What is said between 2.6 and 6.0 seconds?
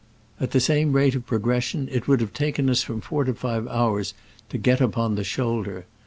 us from four to five hours to get upon "the shoulder.